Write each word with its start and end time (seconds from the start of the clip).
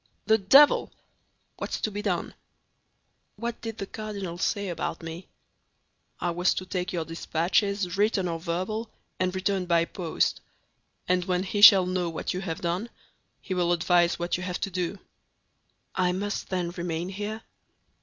"The 0.25 0.39
devil! 0.39 0.91
What's 1.57 1.79
to 1.81 1.91
be 1.91 2.01
done?" 2.01 2.33
"What 3.35 3.61
did 3.61 3.77
the 3.77 3.85
cardinal 3.85 4.39
say 4.39 4.69
about 4.69 5.03
me?" 5.03 5.27
"I 6.19 6.31
was 6.31 6.55
to 6.55 6.65
take 6.65 6.91
your 6.91 7.05
dispatches, 7.05 7.97
written 7.99 8.27
or 8.27 8.39
verbal, 8.39 8.89
and 9.19 9.35
return 9.35 9.67
by 9.67 9.85
post; 9.85 10.41
and 11.07 11.23
when 11.25 11.43
he 11.43 11.61
shall 11.61 11.85
know 11.85 12.09
what 12.09 12.33
you 12.33 12.41
have 12.41 12.61
done, 12.61 12.89
he 13.41 13.53
will 13.53 13.71
advise 13.71 14.17
what 14.17 14.37
you 14.37 14.41
have 14.41 14.59
to 14.61 14.71
do." 14.71 14.97
"I 15.93 16.13
must, 16.13 16.49
then, 16.49 16.71
remain 16.71 17.09
here?" 17.09 17.43